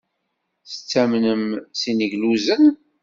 [0.69, 1.43] Tettamnem
[1.77, 2.65] s yineglusen?